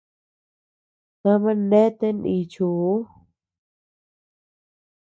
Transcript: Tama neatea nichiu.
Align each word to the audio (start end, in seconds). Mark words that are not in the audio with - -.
Tama 1.21 1.51
neatea 1.69 2.11
nichiu. 2.21 2.67